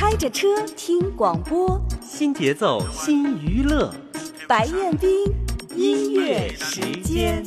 [0.00, 0.48] 开着车
[0.78, 3.92] 听广播，新节奏新娱乐，
[4.48, 5.10] 白彦斌
[5.76, 7.44] 音乐时间。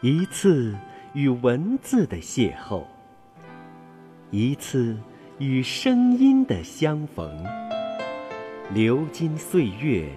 [0.00, 0.74] 一次
[1.12, 2.82] 与文字的邂逅，
[4.32, 4.96] 一次
[5.38, 7.32] 与声音的相逢。
[8.74, 10.08] 流金岁月，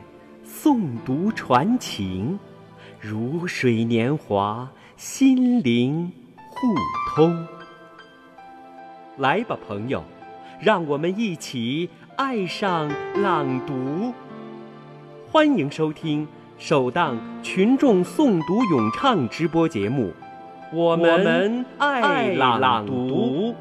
[0.52, 2.38] 诵读传情，
[3.00, 6.12] 如水年华，心灵
[6.50, 6.68] 互
[7.16, 7.48] 通。
[9.18, 10.04] 来吧，朋友，
[10.60, 14.14] 让我们一起爱上朗读。
[15.32, 16.28] 欢迎收听。
[16.58, 20.12] 首档群众诵读咏唱直播节目，
[20.72, 23.56] 我们爱朗读，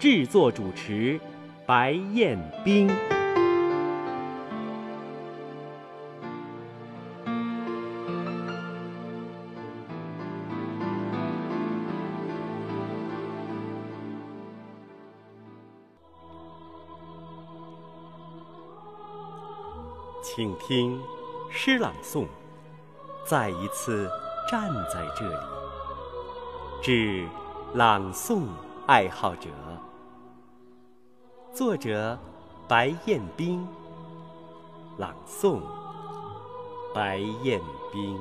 [0.00, 1.20] 制作主持
[1.64, 2.90] 白彦冰。
[20.34, 21.00] 请听。
[21.48, 22.26] 诗朗诵，
[23.24, 24.10] 再一次
[24.50, 25.36] 站在这里，
[26.82, 27.28] 致
[27.74, 28.42] 朗诵
[28.88, 29.48] 爱好者。
[31.52, 32.18] 作者：
[32.66, 33.64] 白彦冰。
[34.98, 35.60] 朗诵：
[36.92, 37.60] 白彦
[37.92, 38.18] 冰。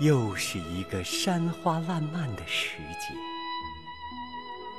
[0.00, 3.14] 又是一个山花烂漫的时节，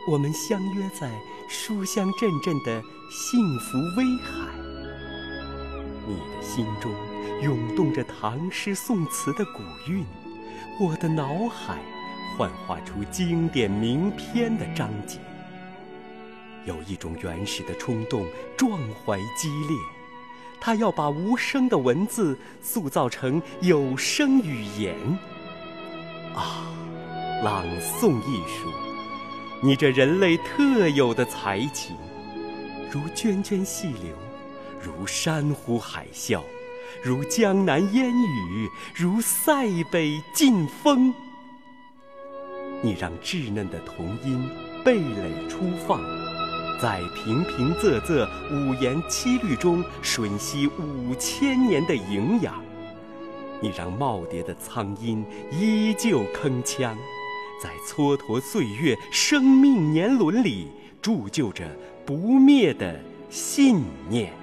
[0.07, 1.11] 我们相约在
[1.47, 4.51] 书香阵阵的幸福威海。
[6.07, 6.91] 你的心中
[7.43, 10.03] 涌动着唐诗宋词的古韵，
[10.79, 11.77] 我的脑海
[12.35, 15.19] 幻化出经典名篇的章节。
[16.65, 18.25] 有一种原始的冲动，
[18.57, 19.77] 壮怀激烈。
[20.61, 24.95] 他要把无声的文字塑造成有声语言。
[26.35, 26.71] 啊，
[27.43, 28.71] 朗诵艺术，
[29.63, 31.97] 你这人类特有的才情，
[32.91, 34.15] 如涓涓细流，
[34.79, 36.41] 如山呼海啸，
[37.03, 41.11] 如江南烟雨，如塞北劲风。
[42.83, 44.47] 你让稚嫩的童音
[44.85, 46.20] 蓓蕾初放。
[46.81, 52.59] 在平平仄仄、五言七律中吮吸五千年的营养，
[53.61, 56.95] 你让耄耋的苍鹰依旧铿锵，
[57.61, 60.69] 在蹉跎岁月、生命年轮里
[61.03, 61.69] 铸就着
[62.03, 62.99] 不灭的
[63.29, 64.33] 信念。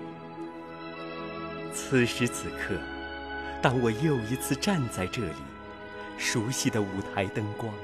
[1.75, 2.77] 此时此刻，
[3.61, 5.43] 当我又一次站在这里，
[6.17, 7.75] 熟悉的舞台灯光，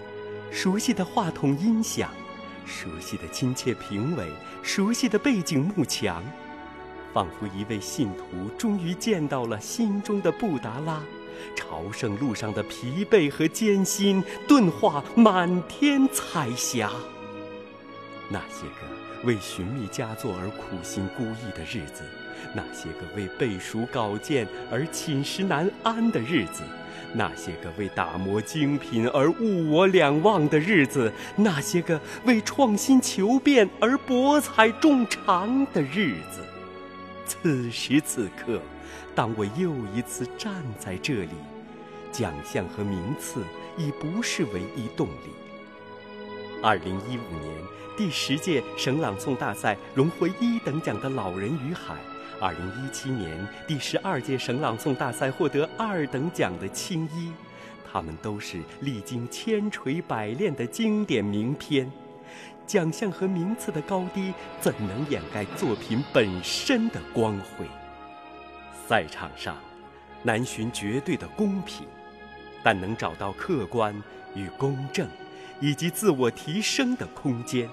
[0.52, 2.08] 熟悉的话筒音响。
[2.66, 4.30] 熟悉的亲切评委，
[4.62, 6.22] 熟悉的背景幕墙，
[7.12, 11.02] 仿佛一位信徒终于见到了心中的布达拉。
[11.56, 16.90] 朝圣路上的疲惫和艰辛，顿化满天彩霞。
[18.30, 22.04] 那些个为寻觅佳作而苦心孤诣的日子，
[22.54, 26.62] 那些个为背熟稿件而寝食难安的日子。
[27.12, 36.40] 那些个为打磨精品而物我两忘的日子，那些个为创新求变而博采众长的日子，
[37.24, 38.60] 此时此刻，
[39.14, 41.30] 当我又一次站在这里，
[42.10, 43.42] 奖项和名次
[43.76, 45.30] 已不是唯一动力。
[46.62, 47.52] 二零一五年
[47.96, 51.94] 第十届省朗诵大赛荣获一等奖的《老人与海》。
[52.44, 57.28] 二零一七年第十二届省朗诵大赛获得二等奖的《青衣》，
[57.90, 61.90] 他们都是历经千锤百炼的经典名篇。
[62.66, 67.64] 奖项和名次的高低，怎能掩盖作品本身的光辉？
[68.86, 69.56] 赛场上
[70.22, 71.86] 难寻绝对的公平，
[72.62, 73.94] 但能找到客观
[74.34, 75.08] 与公正，
[75.62, 77.66] 以及自我提升的空间。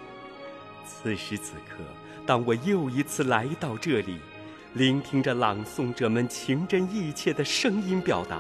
[0.85, 1.83] 此时此刻，
[2.25, 4.21] 当我又一次来到这里。
[4.73, 8.39] 聆听着朗诵者们情真意切的声音表达，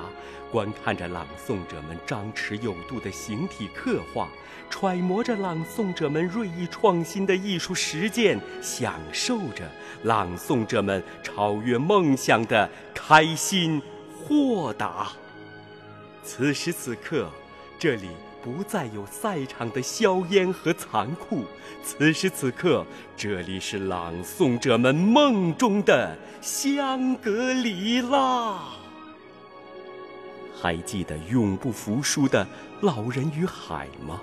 [0.49, 4.29] 观看着朗诵者们张弛有度的形体刻画，
[4.69, 9.69] 揣摩着朗诵者们锐意创新的艺术实践，享受着
[10.03, 13.81] 朗诵者们超越梦想的开心
[14.15, 15.11] 豁达。
[16.23, 17.29] 此时此刻，
[17.77, 18.07] 这里。
[18.43, 21.43] 不再有赛场的硝烟和残酷。
[21.83, 22.85] 此时此刻，
[23.15, 28.59] 这里是朗诵者们梦中的香格里拉。
[30.61, 32.47] 还记得永不服输的
[32.81, 34.21] 老人与海吗？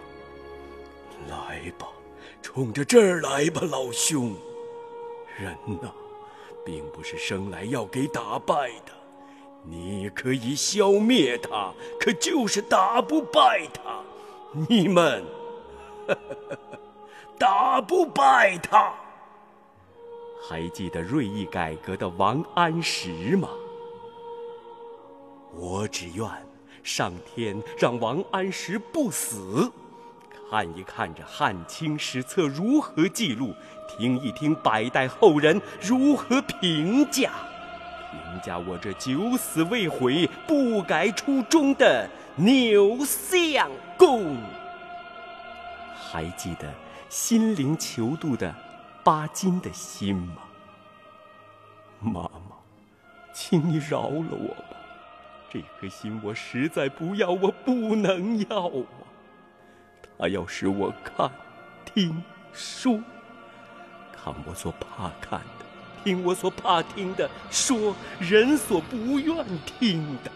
[1.28, 1.88] 来吧，
[2.40, 4.36] 冲着这儿来吧，老兄。
[5.36, 5.92] 人呐，
[6.64, 8.92] 并不是生来要给打败的。
[9.64, 14.00] 你可以消灭他，可就是打不败他。
[14.52, 15.24] 你们
[16.06, 16.58] 呵呵，
[17.38, 18.92] 打不败他。
[20.48, 23.48] 还记得锐意改革的王安石吗？
[25.54, 26.26] 我只愿
[26.82, 29.70] 上天让王安石不死，
[30.50, 33.52] 看一看这汉清史册如何记录，
[33.88, 37.30] 听一听百代后人如何评价。
[38.10, 44.36] 评价我这九死未悔、不改初衷的牛相公，
[45.92, 46.72] 还记得
[47.08, 48.54] 心灵求渡的
[49.02, 50.42] 巴金的心吗？
[51.98, 52.54] 妈妈，
[53.32, 54.76] 请你饶了我吧，
[55.50, 58.86] 这颗心我实在不要，我不能要啊！
[60.16, 61.28] 他要使我看、
[61.84, 63.00] 听、说，
[64.12, 65.66] 看我所怕看的。
[66.04, 70.30] 听我所怕听的，说人所不愿听的。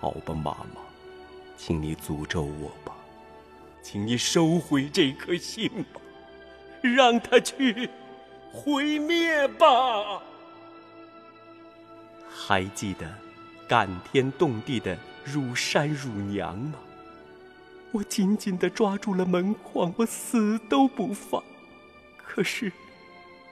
[0.00, 0.80] 好吧，妈妈，
[1.56, 2.94] 请你诅咒我吧，
[3.82, 6.00] 请你收回这颗心吧，
[6.82, 7.88] 让它去
[8.52, 10.22] 毁灭吧。
[12.28, 13.06] 还记得
[13.66, 16.78] 感天动地的乳山乳娘吗？
[17.92, 21.42] 我紧紧地抓住了门框，我死都不放。
[22.18, 22.72] 可是。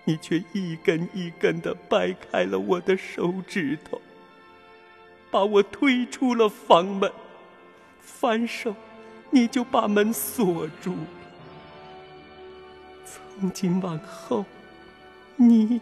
[0.07, 3.99] 你却一根一根的掰开了我的手指头，
[5.35, 7.11] 把我推出了房门。
[7.99, 8.73] 反手，
[9.31, 10.95] 你就把门锁住。
[13.05, 14.45] 从今往后，
[15.35, 15.81] 你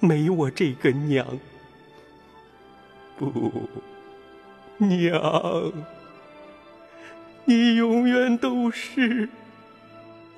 [0.00, 1.24] 没我这个娘。
[3.16, 3.68] 不，
[4.78, 5.72] 娘，
[7.44, 9.28] 你永远都是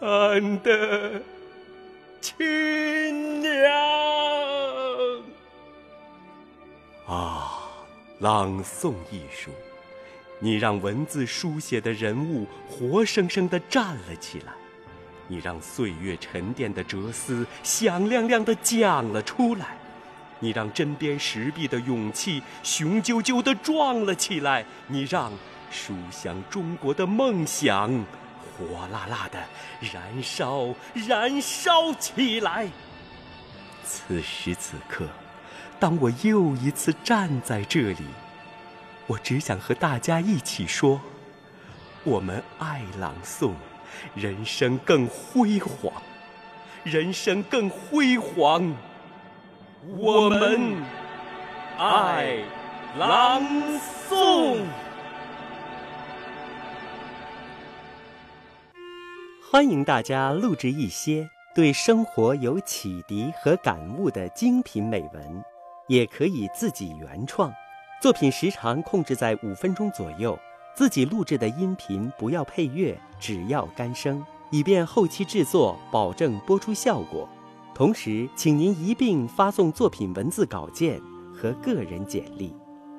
[0.00, 1.22] 俺的。
[2.20, 3.72] 亲娘
[7.06, 7.47] 啊！
[8.20, 9.52] 朗诵艺术，
[10.40, 14.52] 你让文字书写的人物活生生的站了起来，
[15.28, 19.78] 你让岁月沉淀的哲思响亮亮的讲了出来，
[20.40, 25.32] 你让针砭时弊的勇气雄赳赳的壮了起来，你让
[25.70, 27.88] 书香中国的梦想。
[28.58, 29.38] 火辣辣的
[29.92, 30.74] 燃烧，
[31.06, 32.68] 燃烧起来！
[33.84, 35.06] 此时此刻，
[35.80, 38.04] 当我又一次站在这里，
[39.06, 41.00] 我只想和大家一起说：
[42.02, 43.52] 我们爱朗诵，
[44.14, 45.92] 人生更辉煌，
[46.82, 48.74] 人生更辉煌。
[49.96, 50.82] 我们
[51.78, 52.38] 爱
[52.98, 53.40] 朗
[54.08, 54.58] 诵。
[59.48, 65.44] 欢迎大家录制一些对生活有启迪和感悟的精品美文，
[65.88, 67.52] 也可以自己原创。
[68.00, 70.38] 作品时长控制在五分钟左右，
[70.76, 77.28] 自己录制的音频不要配乐，只要干声，以便后期制作保证播出效果。
[77.74, 81.00] 同时，请您一并发送作品文字稿件
[81.34, 82.54] 和个人简历。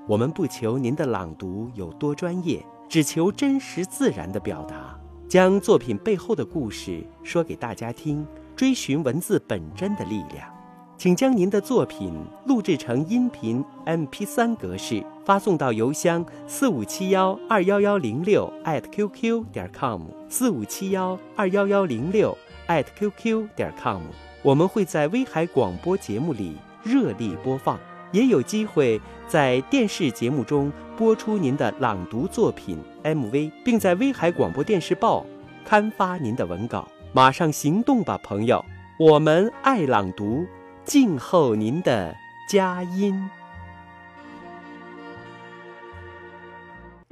[0.07, 4.99] 我们不求您的朗读有多专业，只求真实自然的表达。
[5.29, 8.25] 将作品背后的故事说给大家听，
[8.55, 10.58] 追寻文字本真的力量。
[10.99, 12.13] 请将您的作品
[12.45, 22.37] 录制成音频 MP3 格式，发送到邮箱四五七幺二幺幺零六 @QQ 点 com 四五七幺二幺幺零六
[22.67, 24.01] @QQ 点 com。
[24.41, 27.79] 我们会在威海广播节目里热力播放，
[28.11, 32.77] 也有机会在电视节目中播出您的朗读作品。
[33.03, 35.25] MV，并在威海广播电视报
[35.63, 38.65] 刊发您的文稿，马上行动吧，朋友！
[38.99, 40.45] 我们爱朗读，
[40.85, 42.15] 静候您的
[42.49, 43.29] 佳音。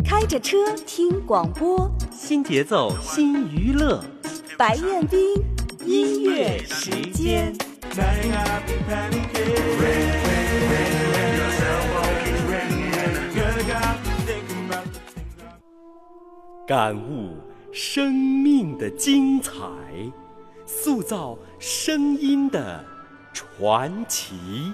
[0.03, 4.03] 开着车听广播，新节奏新娱乐，
[4.57, 5.19] 白彦斌
[5.85, 7.55] 音乐时间。
[16.65, 17.37] 感悟
[17.71, 19.53] 生命的精彩，
[20.65, 22.83] 塑造声音的
[23.37, 24.73] 传奇。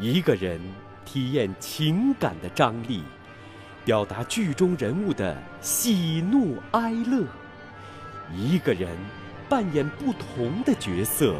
[0.00, 0.58] 一个人
[1.04, 3.02] 体验情感的张力，
[3.84, 7.26] 表达剧中人物的喜怒哀乐。
[8.34, 8.88] 一个人
[9.48, 11.34] 扮演不同的角色，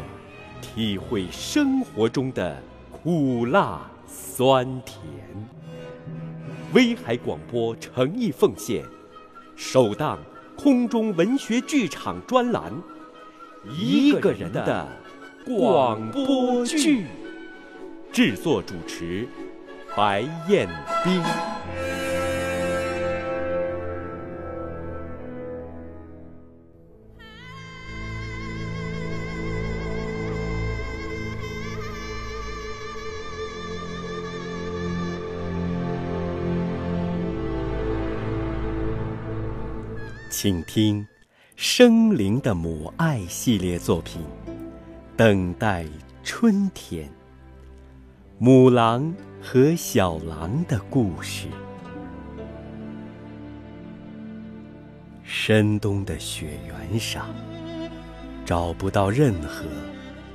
[0.61, 2.61] 体会生活中的
[2.91, 5.01] 苦辣酸甜。
[6.73, 8.85] 威海广播诚意奉献。
[9.55, 10.19] 首档
[10.55, 12.71] 空中文学剧场专栏，
[13.69, 14.87] 一个人的
[15.45, 17.05] 广播剧，
[18.11, 19.27] 制作主持
[19.95, 20.67] 白彦
[21.03, 21.21] 斌。
[40.29, 41.01] 请听
[41.57, 44.21] 《生灵的母爱》系列作品
[45.19, 45.85] 《等待
[46.23, 47.05] 春天》，
[48.37, 51.49] 母狼和小狼的故事。
[55.21, 57.35] 深冬的雪原上，
[58.45, 59.65] 找不到任何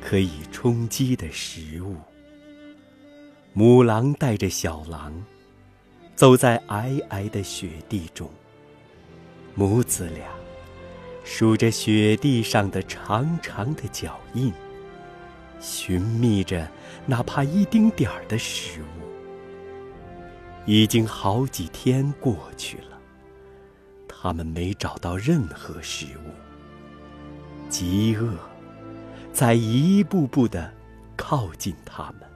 [0.03, 1.97] 可以充饥的食物。
[3.55, 5.15] 母狼带着小狼，
[6.15, 8.29] 走在皑皑的雪地中。
[9.55, 10.27] 母子俩
[11.25, 14.53] 数着雪地上的长长的脚印，
[15.65, 16.69] 寻觅着
[17.07, 18.85] 哪怕一丁点儿的食物。
[20.67, 22.99] 已经好几天过去了，
[24.07, 26.31] 他们没找到任何食物。
[27.71, 28.35] 饥饿
[29.33, 30.71] 在一步步的
[31.17, 32.29] 靠近他们。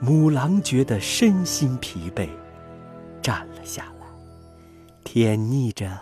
[0.00, 2.28] 母狼觉得身心疲惫，
[3.22, 4.06] 站了下来。
[5.04, 5.98] 舔腻着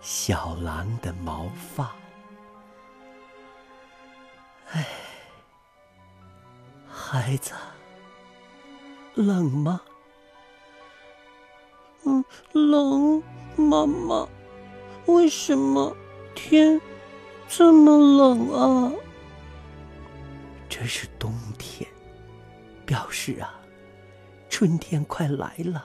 [0.00, 1.92] 小狼的毛发，
[4.72, 4.86] 哎，
[6.88, 7.52] 孩子，
[9.14, 9.80] 冷吗？
[12.04, 13.22] 嗯，冷，
[13.56, 14.28] 妈妈。
[15.06, 15.96] 为什么
[16.34, 16.80] 天
[17.48, 18.92] 这么冷啊？
[20.68, 21.90] 这是冬天，
[22.86, 23.60] 表示啊，
[24.48, 25.84] 春天快来了。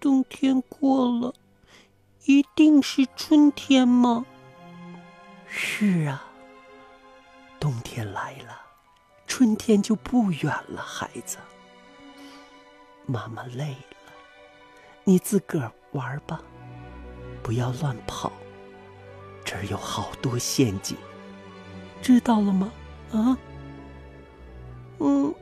[0.00, 1.32] 冬天过了，
[2.24, 4.26] 一定是春天吗？
[5.46, 6.27] 是啊，
[7.60, 8.60] 冬天来了，
[9.26, 10.82] 春天就不远了。
[10.82, 11.38] 孩子，
[13.06, 14.12] 妈妈累了，
[15.04, 16.40] 你自个儿玩吧，
[17.42, 18.32] 不要乱跑。
[19.44, 20.96] 这儿有好多陷阱，
[22.02, 22.72] 知道了吗？
[23.12, 23.38] 啊？
[24.98, 25.34] 嗯，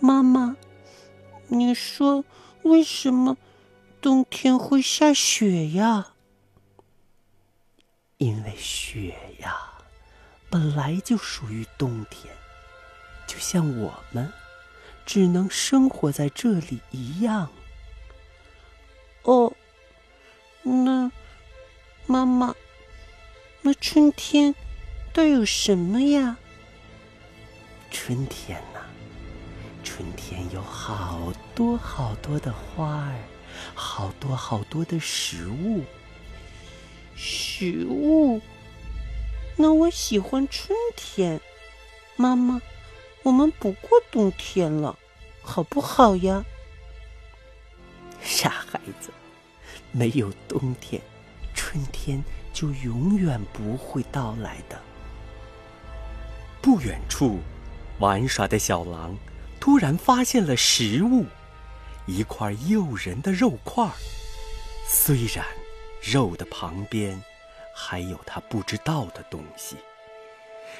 [0.00, 0.56] 妈妈，
[1.48, 2.24] 你说。
[2.64, 3.36] 为什么
[4.00, 6.12] 冬天会下雪呀？
[8.18, 9.71] 因为雪呀，
[10.52, 12.30] 本来就属于冬天，
[13.26, 14.30] 就像我们
[15.06, 17.48] 只能生活在这里一样。
[19.22, 19.54] 哦，
[20.62, 21.10] 那
[22.04, 22.54] 妈妈，
[23.62, 24.54] 那春天
[25.14, 26.36] 都有什么呀？
[27.90, 28.80] 春天呐？
[29.82, 33.16] 春天有好多好多的花儿，
[33.74, 35.82] 好多好多的食物。
[37.16, 38.38] 食物？
[39.56, 41.40] 那我喜欢春天。
[42.16, 42.60] 妈妈，
[43.22, 44.98] 我们不过冬天了，
[45.42, 46.44] 好不好呀？
[48.20, 49.10] 傻孩子，
[49.90, 51.00] 没有冬天，
[51.54, 54.80] 春天就永远不会到来的。
[56.60, 57.40] 不远处，
[57.98, 59.16] 玩耍的小狼。
[59.58, 61.24] 突然发现了食物，
[62.06, 63.88] 一块诱人的肉块。
[64.88, 65.44] 虽然
[66.02, 67.20] 肉的旁边
[67.84, 69.76] 还有他不知道的东西，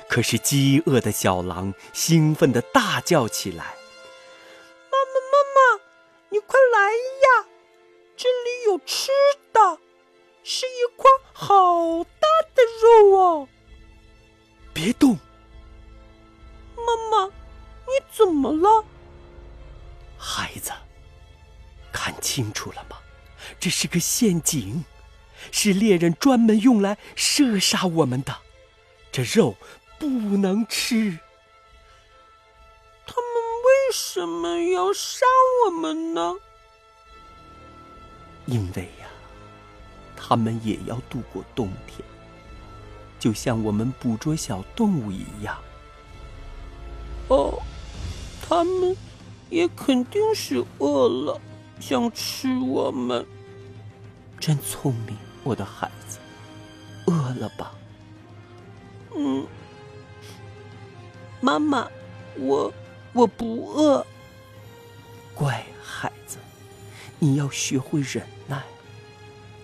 [0.08, 3.74] 可是饥饿的小狼兴奋地大叫起来
[4.88, 5.82] ：“妈妈，妈妈，
[6.30, 7.48] 你快来呀！
[8.16, 9.10] 这里有吃
[9.52, 9.78] 的，
[10.44, 13.48] 是一块好大的肉哦！
[14.72, 15.18] 别动，
[16.76, 17.32] 妈妈。”
[17.84, 18.84] 你怎么了，
[20.16, 20.70] 孩子？
[21.92, 22.96] 看清楚了吗？
[23.60, 24.82] 这是个陷阱，
[25.52, 28.36] 是猎人专门用来射杀我们的。
[29.12, 29.54] 这肉
[30.00, 31.20] 不能吃。
[33.06, 35.24] 他们为什么要杀
[35.64, 36.34] 我们呢？
[38.46, 39.06] 因为呀，
[40.16, 42.04] 他们也要度过冬天，
[43.20, 45.56] 就像我们捕捉小动物一样。
[47.28, 47.62] 哦。
[48.44, 48.94] 他们
[49.48, 51.40] 也肯定是饿了，
[51.80, 53.24] 想吃我们。
[54.38, 56.18] 真聪明，我的孩子。
[57.06, 57.74] 饿了吧？
[59.16, 59.46] 嗯。
[61.40, 61.88] 妈妈，
[62.36, 62.72] 我
[63.12, 64.06] 我不饿。
[65.34, 66.38] 乖孩子，
[67.18, 68.62] 你要学会忍耐。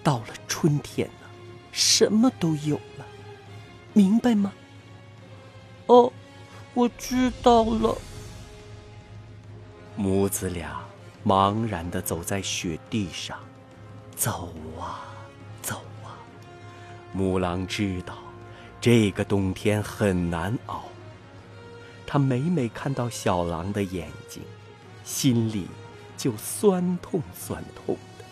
[0.02, 1.28] 到了春天了，
[1.70, 3.06] 什么都有了，
[3.92, 4.52] 明白吗？
[5.86, 6.12] 哦，
[6.74, 7.96] 我知道了。
[9.94, 10.80] 母子俩
[11.24, 13.38] 茫然的走在雪地上，
[14.16, 15.07] 走啊，
[17.12, 18.18] 母狼知道
[18.80, 20.84] 这个冬天很难熬。
[22.06, 24.42] 它每每看到小狼的眼睛，
[25.04, 25.66] 心里
[26.16, 28.24] 就酸痛酸痛的。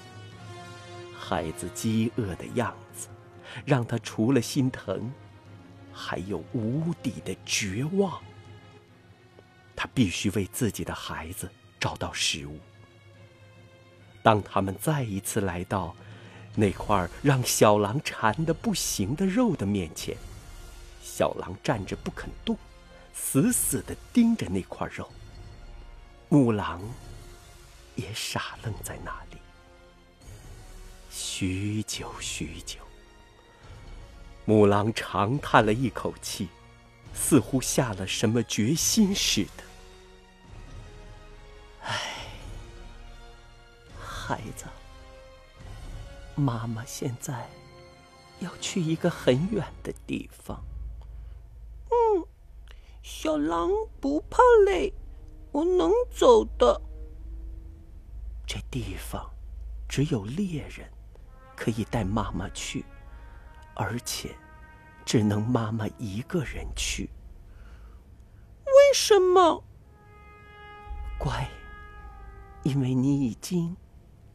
[1.18, 3.08] 孩子饥饿的样子，
[3.64, 5.12] 让他除了心疼，
[5.92, 8.18] 还有无底的绝望。
[9.74, 12.58] 他必须为自己的孩子找到食物。
[14.22, 15.94] 当他们再一次来到
[16.56, 20.16] 那块让小狼馋得不行的肉的面前，
[21.02, 22.56] 小狼站着不肯动，
[23.14, 25.08] 死死地盯着那块肉。
[26.30, 26.80] 母狼
[27.94, 29.36] 也傻愣在那里。
[31.10, 32.80] 许久许久，
[34.44, 36.48] 母狼长叹了一口气，
[37.14, 39.64] 似乎下了什么决心似的。
[41.82, 42.00] 唉
[43.98, 44.64] 孩子，
[46.36, 47.48] 妈妈现在
[48.40, 50.62] 要去一个很远的地方。
[51.90, 52.24] 嗯，
[53.02, 54.92] 小狼不怕累，
[55.50, 56.80] 我能走的。
[58.46, 59.28] 这地方
[59.88, 60.88] 只有猎人
[61.56, 62.84] 可以带妈妈去，
[63.74, 64.36] 而且
[65.04, 67.10] 只能妈妈一个人去。
[68.66, 69.64] 为什么？
[71.18, 71.48] 乖，
[72.62, 73.74] 因为你已经。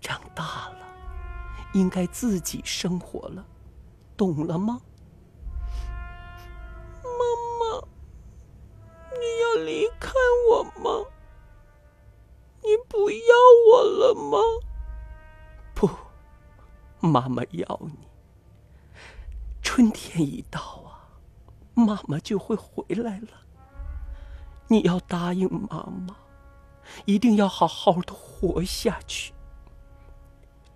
[0.04, 0.91] 长大了，
[1.74, 3.46] 应该自己生活了，
[4.18, 4.82] 懂了吗？
[7.04, 7.10] 妈
[7.60, 7.88] 妈，
[9.12, 10.12] 你要离开
[10.50, 11.06] 我吗？
[12.62, 13.36] 你不要
[13.72, 14.38] 我了吗？
[15.74, 15.90] 不，
[17.00, 18.08] 妈妈要你。
[19.62, 21.08] 春天一到啊，
[21.74, 23.30] 妈妈就会回来了。
[24.68, 26.16] 你要答应妈妈，
[27.06, 29.34] 一定要好好的活下去。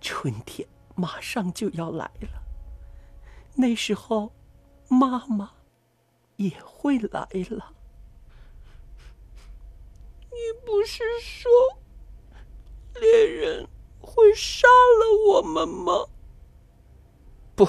[0.00, 2.42] 春天马上就要来了，
[3.54, 4.32] 那时候，
[4.88, 5.52] 妈妈
[6.36, 7.74] 也会来了。
[10.30, 11.50] 你不是说
[12.94, 13.68] 猎人
[14.00, 16.06] 会杀了我们吗？
[17.54, 17.68] 不，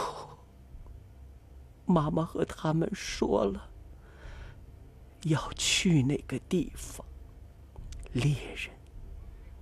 [1.85, 3.69] 妈妈和他们说了，
[5.23, 7.05] 要去那个地方，
[8.13, 8.73] 猎人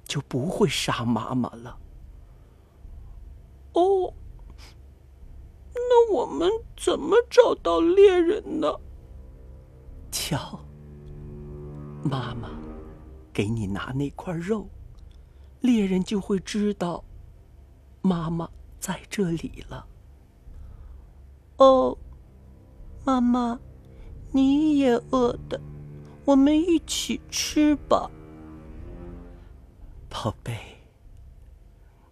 [0.04, 1.80] 就不会杀妈妈了。
[3.76, 4.14] 哦，
[5.74, 8.74] 那我们怎么找到猎人呢？
[10.10, 10.60] 瞧，
[12.02, 12.50] 妈妈
[13.34, 14.70] 给你拿那块肉，
[15.60, 17.04] 猎人就会知道
[18.02, 19.86] 妈妈在这里了。
[21.58, 21.98] 哦，
[23.04, 23.60] 妈妈，
[24.32, 25.60] 你也饿的，
[26.24, 28.10] 我们一起吃吧，
[30.10, 30.58] 宝贝，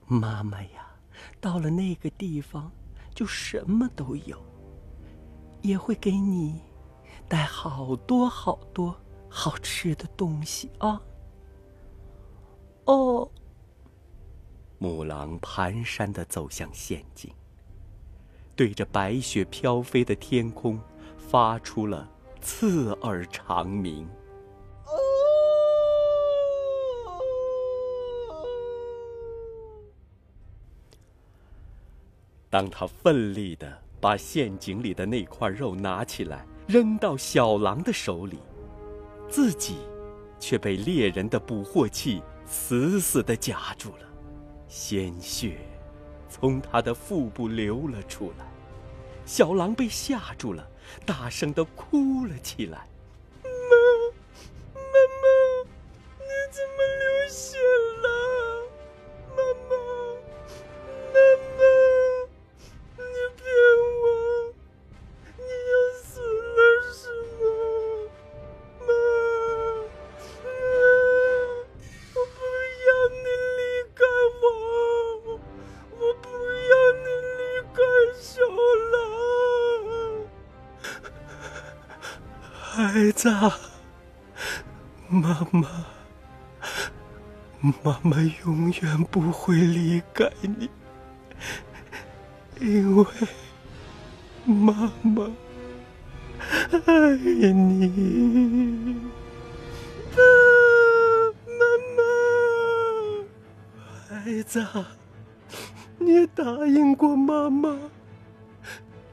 [0.07, 0.82] 妈妈呀。
[1.39, 2.71] 到了那个地方，
[3.13, 4.37] 就什么都有，
[5.61, 6.61] 也会给你
[7.27, 8.95] 带好多好多
[9.29, 11.01] 好吃的东西啊！
[12.85, 13.29] 哦，
[14.77, 17.33] 母狼蹒跚的走向陷阱，
[18.55, 20.79] 对着白雪飘飞的天空，
[21.17, 22.09] 发出了
[22.41, 24.07] 刺耳长鸣。
[32.53, 38.37] 当他奋力的把陷阱里的那块肉拿起来，扔到小狼的手里，
[39.27, 39.77] 自己
[40.39, 44.05] 却被猎人的捕获器死死的夹住了，
[44.67, 45.61] 鲜血
[46.29, 48.45] 从他的腹部流了出来，
[49.25, 50.63] 小狼被吓住了，
[51.07, 52.87] 大声的哭了起来。
[83.23, 83.29] 子，
[85.07, 85.85] 妈妈，
[87.61, 90.69] 妈妈永远不会离开你，
[92.59, 93.05] 因为
[94.43, 95.31] 妈妈
[96.85, 98.99] 爱你。
[101.47, 101.63] 妈
[101.95, 102.03] 妈，
[104.09, 104.67] 孩子，
[105.97, 107.73] 你答应过妈妈，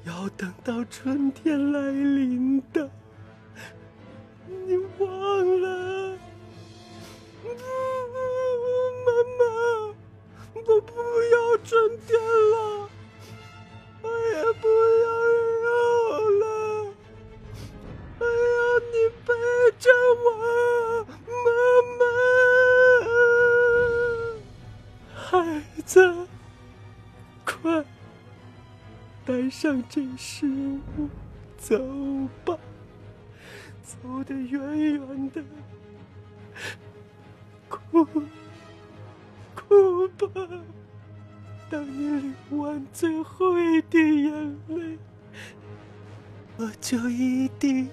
[0.02, 2.90] 要等到春天来临的。
[4.70, 5.66] 你忘了
[9.04, 9.42] 妈妈
[10.54, 10.94] 我不
[11.32, 12.14] 要春天
[12.52, 12.54] 了
[14.00, 14.68] 我也不
[15.02, 15.06] 要
[15.64, 15.66] 肉
[16.38, 16.44] 了
[18.20, 18.60] 我要
[18.92, 18.94] 你
[19.26, 19.28] 陪
[19.80, 19.90] 着
[20.22, 20.24] 我
[21.26, 21.48] 妈
[21.98, 22.00] 妈
[25.16, 25.28] 孩
[25.84, 26.28] 子
[27.44, 27.84] 快
[29.26, 31.08] 带上这食物
[31.58, 31.76] 走
[32.44, 32.56] 吧
[33.90, 35.42] 走得远远的，
[37.68, 38.04] 哭
[39.54, 40.28] 哭吧。
[41.68, 44.98] 当你流完最后一滴眼泪，
[46.56, 47.88] 我就一定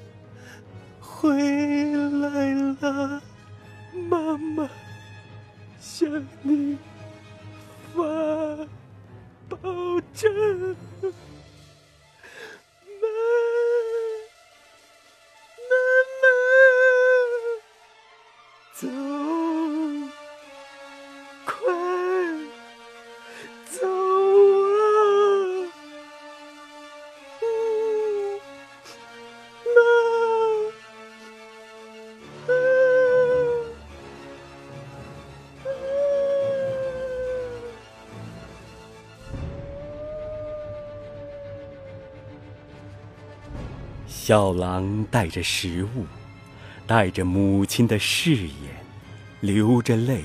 [1.00, 1.36] 回
[1.96, 3.22] 来了，
[4.10, 4.70] 妈妈
[5.80, 6.08] 向
[6.44, 6.78] 你
[7.94, 8.04] 发
[9.50, 9.58] 保
[10.14, 10.76] 证。
[44.28, 46.04] 小狼带着食物，
[46.86, 48.76] 带着母亲的誓言，
[49.40, 50.22] 流着泪，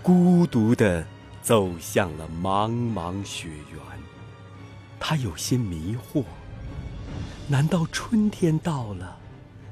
[0.00, 1.04] 孤独地
[1.42, 3.82] 走向了茫茫雪原。
[5.00, 6.22] 他有些迷惑：
[7.48, 9.18] 难道春天到了，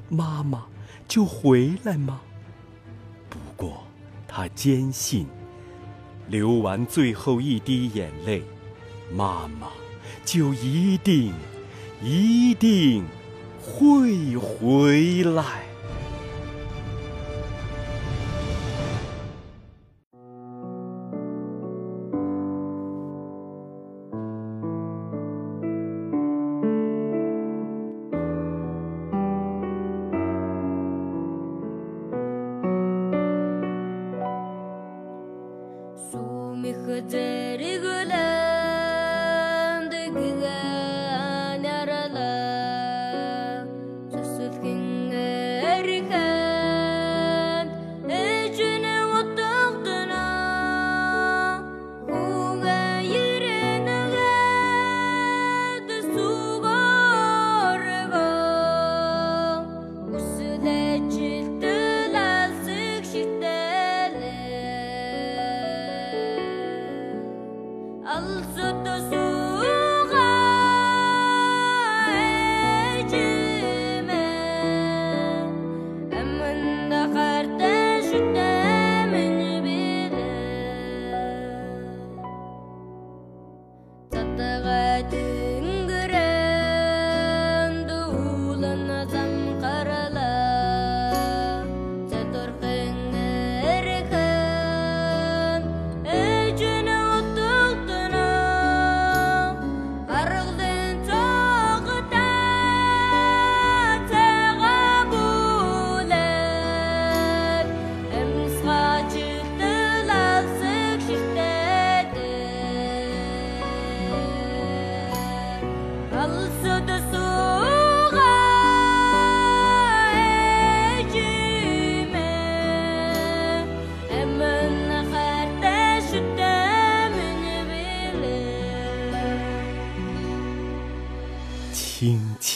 [0.08, 0.66] 妈妈
[1.06, 2.20] 就回来吗？
[3.30, 3.84] 不过，
[4.26, 5.28] 他坚信，
[6.26, 8.42] 流完最后一滴眼泪，
[9.12, 9.68] 妈妈
[10.24, 11.32] 就一定，
[12.02, 13.04] 一定。
[13.68, 15.67] 会回来。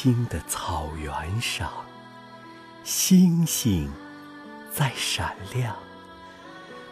[0.02, 1.70] 青的草原上，
[2.82, 3.88] 星星
[4.74, 5.76] 在闪亮。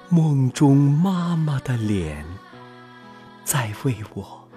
[0.09, 2.25] 梦中妈妈的脸
[3.43, 4.49] 在为我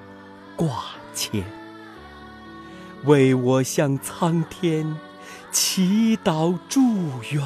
[0.56, 0.84] 挂
[1.16, 1.44] 牵，
[3.06, 5.00] 为我向苍天
[5.52, 7.44] 祈祷祝愿。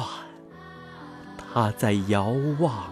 [1.38, 2.90] 她在遥望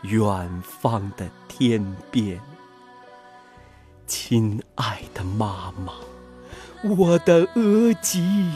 [0.00, 2.40] 远方的天边，
[4.06, 5.92] 亲爱的妈妈。
[6.82, 8.50] 我的额吉，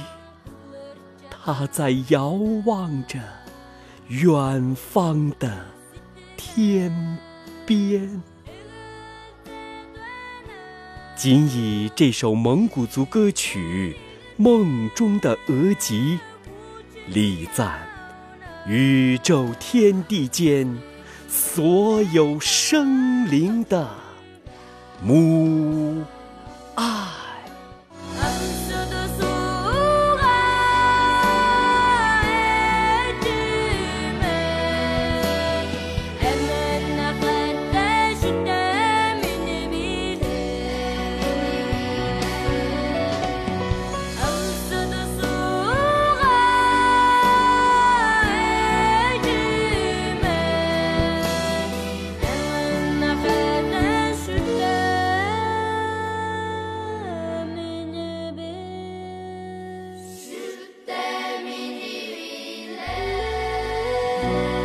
[1.30, 2.30] 他在遥
[2.64, 3.18] 望着
[4.08, 5.66] 远方的
[6.34, 7.18] 天
[7.66, 8.22] 边。
[11.14, 13.94] 仅以这首蒙古族歌曲
[14.42, 16.18] 《梦中的额吉》，
[17.14, 17.78] 礼赞
[18.66, 20.78] 宇宙天地间
[21.28, 23.86] 所有生灵的
[25.02, 26.02] 母
[26.74, 27.13] 爱。
[64.24, 64.63] there.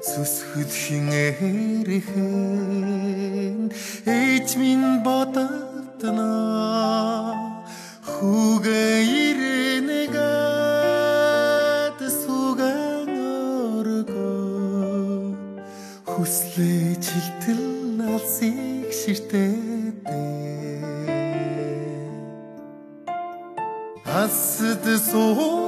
[0.00, 2.08] сүсгэл хинээрхэн
[4.08, 6.32] ээж минь бодогдно.
[8.10, 10.20] Хүүгээ ирэнэгэд
[12.20, 13.12] сүгэн
[13.76, 14.32] өргө
[16.10, 20.40] хүслээ жилтэл алсыг ширтээдээ
[24.20, 25.59] Асд суу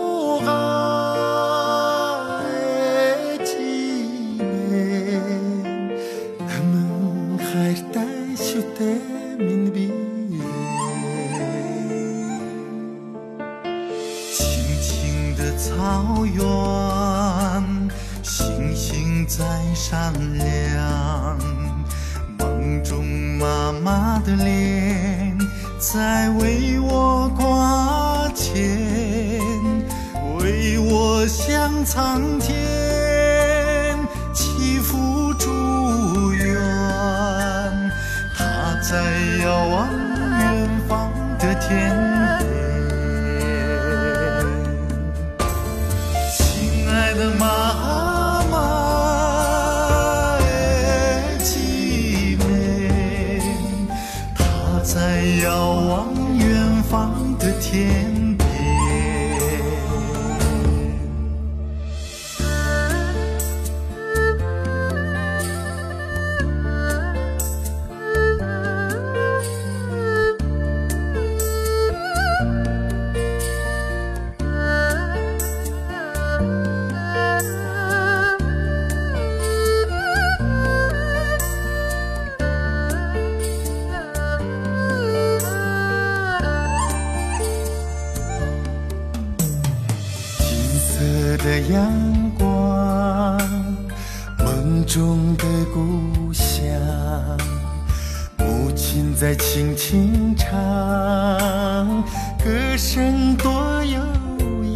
[30.64, 32.91] 你我像苍天。
[91.52, 93.38] 的阳光
[94.38, 96.64] 梦中的故乡
[98.38, 100.48] 母亲在轻轻唱
[102.42, 104.00] 歌声多悠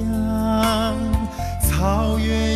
[0.02, 0.98] 扬
[1.62, 2.55] 草原